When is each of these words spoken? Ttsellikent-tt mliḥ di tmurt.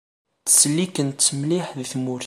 Ttsellikent-tt 0.43 1.35
mliḥ 1.41 1.67
di 1.77 1.85
tmurt. 1.93 2.19